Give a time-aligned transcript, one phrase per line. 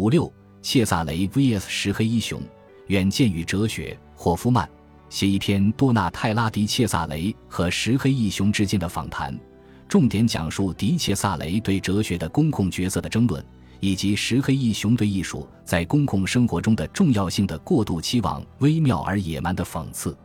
[0.00, 2.40] 五六，切萨雷 vs 石黑一雄，
[2.86, 3.94] 远见与哲学。
[4.16, 4.66] 霍夫曼
[5.10, 9.38] 写一篇多纳泰拉迪切萨雷和石黑一雄之间的访谈，
[9.86, 13.44] 重点讲述迪切萨雷对哲学的公共角色的争论，
[13.78, 20.16] 以及石黑一雄对艺术在公共生活中的重要性的过度期望，微妙而野蛮的讽刺。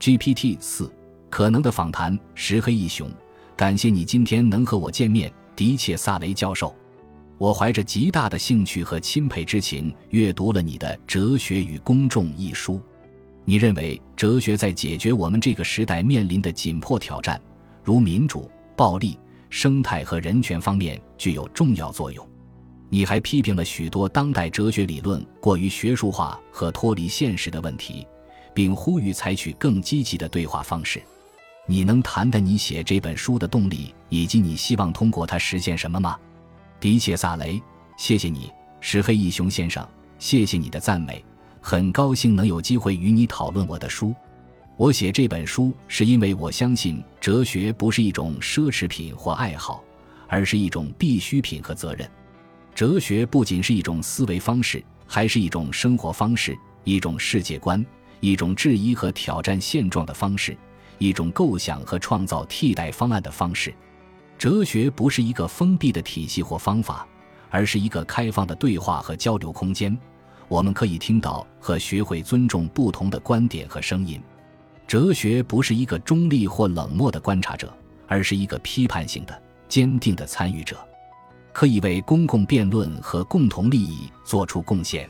[0.00, 0.92] GPT 四
[1.30, 3.08] 可能的访谈，石黑一雄，
[3.54, 6.74] 感谢你今天能和我见面，迪切萨雷教授。
[7.42, 12.80] 我怀着极大的兴趣和钦佩之情阅读了你的《哲学与公众》一书。
[13.44, 17.42] 你认为哲学在解决我们这个时代面临的紧迫挑战，
[17.82, 19.18] 如民主、暴力、
[19.50, 22.24] 生态和人权方面具有重要作用。
[22.88, 28.06] 你还批评了许多当代哲学理论过于学术化和脱离现实的问题，
[28.54, 31.02] 并呼吁采取更积极的对话方式。
[31.66, 36.16] 你能谈谈你写这本书的动力，以及你希望通过它实现什么吗？
[36.82, 37.62] 迪切萨雷，
[37.96, 38.50] 谢谢你，
[38.80, 41.24] 石黑一雄先生，谢谢你的赞美。
[41.60, 44.12] 很高兴能有机会与你讨论我的书。
[44.76, 49.80] 我写这本书是因为我相信哲学不是一种奢侈品或爱好，
[50.26, 52.10] 而是一种必需品和责任。
[52.74, 57.86] 哲学不仅是一种思维方式，还是一种生活方式，一种世界观，
[58.18, 60.58] 一种质疑和挑战现状的方式，
[60.98, 63.72] 一种构想和创造替代方案的方式。
[64.38, 67.06] 哲学不是一个封闭的体系或方法，
[67.50, 69.96] 而是一个开放的对话和交流空间。
[70.48, 74.20] 我们可以听到和学会尊重不同的观点和声音。
[74.86, 77.72] 哲学不是一个中立或冷漠的观察者，
[78.06, 80.76] 而是一个批判性的、坚定的参与者，
[81.52, 85.08] 可以为公共辩论和共同利益做出贡献。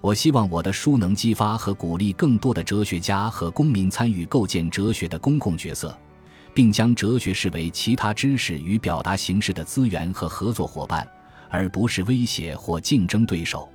[0.00, 5.94] 我希望我的书能激发和鼓励更多的哲学家和公民参与构建哲学的公共角色，
[6.60, 11.08] 并将哲学视为其他知识与表达形式的资源和合作伙伴，
[11.48, 13.66] 而不是威胁或竞争对手。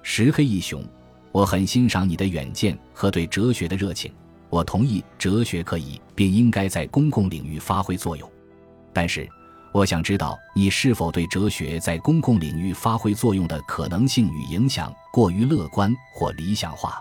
[0.00, 0.82] 石黑一雄，
[1.30, 4.10] 我很欣赏你的远见和对哲学的热情。
[4.48, 8.26] 我同意哲学可以并应该在公共领域发挥作用，
[8.94, 9.28] 但是
[9.70, 16.98] 我想知道你是否对哲学在公共领域发挥作用的可能性与影响过于乐观或理想化。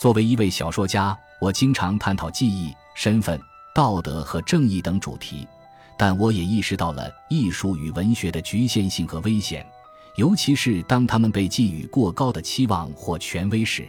[0.00, 3.40] 作为一位小说家，我经常探讨记忆、身份、
[3.76, 5.46] 道德和正义等主题，
[5.98, 9.66] 但我也意识到了艺术与文学的局限性和危险。
[10.14, 13.86] 尤其是当他们被寄予过高的期望或权威时，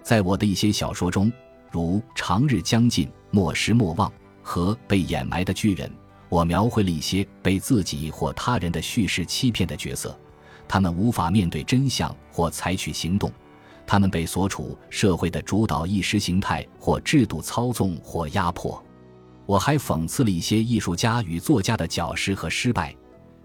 [0.00, 1.32] 在我的一些小说中，
[1.72, 4.08] 如《长日将近，莫失莫忘》
[4.44, 5.88] 和《被掩埋的巨人》，
[6.28, 10.16] 我描绘了一些被自己或他人的叙事欺骗的角色，
[10.68, 13.32] 他们无法面对真相或采取行动，
[13.84, 18.80] 他们被所处社会的主导意识形态或制度操纵或压迫。
[19.46, 22.94] 我还讽刺了一些艺术家与作家的矫饰和失败，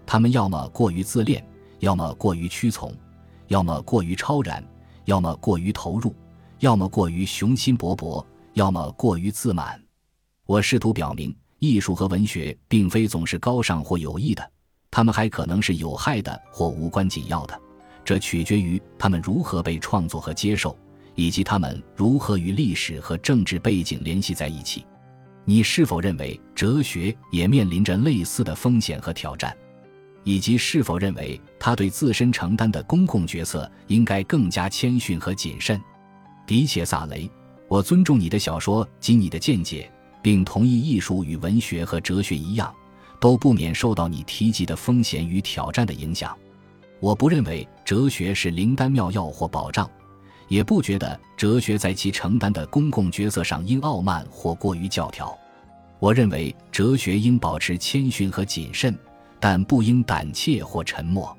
[0.04, 1.42] 他们要么过于自恋。
[1.78, 2.94] 要么过于屈从，
[3.48, 4.64] 要么过于超然，
[5.06, 6.14] 要么过于投入，
[6.60, 9.82] 要么过于雄心勃勃，要么过于自满。
[10.46, 14.48] 我试图表明，艺术和文学并非总是高尚或有益的，
[14.92, 17.60] 它们还可能是有害的或无关紧要的。
[18.04, 20.78] 这取决于它们如何被创作和接受，
[21.16, 24.86] 以及它们如何与历史和政治背景联系在一起。
[25.44, 29.56] 你是否认为哲学也面临着类似的风险和挑战？
[30.24, 35.80] 以及是否认为他对自身承担的公共角色应该更加谦逊和谨慎？
[36.46, 37.28] 迪切萨雷，
[37.66, 39.90] 我尊重你的小说及你的见解，
[40.22, 42.72] 并同意艺术与文学和哲学一样，
[43.20, 46.36] 都不免受到你提及的风险与挑战的影响。
[47.00, 49.90] 我不认为哲学是灵丹妙药或保障，
[50.52, 55.34] 也不觉得哲学在其承担的公共角色上应傲慢或过于教条。
[55.98, 58.94] 我认为哲学应保持谦逊和谨慎。
[59.40, 61.36] 但不应胆怯或沉默，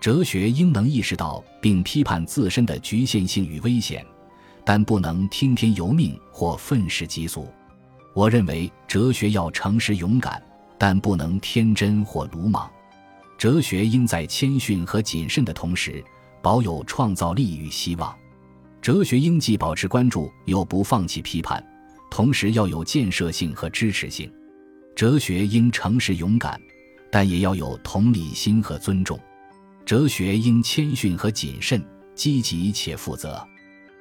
[0.00, 4.02] 哲学应能意识到并批判自身的局限性与危险，
[4.64, 7.46] 但不能听天由命或愤世嫉俗。
[8.14, 10.42] 我认为哲学要诚实勇敢，
[10.78, 12.70] 但不能天真或鲁莽。
[13.36, 16.02] 哲学应在谦逊和谨慎的同时，
[16.40, 18.16] 保有创造力与希望。
[18.84, 21.64] 哲学应既保持关注，又不放弃批判，
[22.10, 24.30] 同时要有建设性和支持性。
[24.94, 26.60] 哲学应诚实勇敢。
[27.10, 29.18] 但也要有同理心和尊重，
[29.86, 31.82] 哲学应谦逊和谨慎，
[32.14, 33.42] 积极且负责。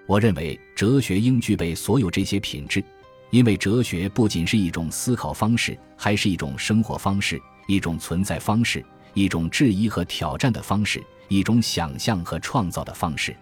[0.06, 2.84] 我认为哲学应具备所有这些品质，
[3.30, 7.40] 因为哲学不仅是一种思考方式，还是一种生活方式，
[7.70, 8.84] 一种存在方式，
[9.14, 13.34] 一种质疑和挑战的方式，一种想象和创造的方式。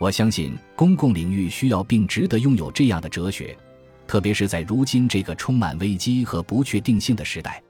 [0.00, 3.54] 我相信公共领域需要并值得拥有这样的哲学，
[4.06, 7.62] 特别是在如今这个充满危机和不确定性的时代。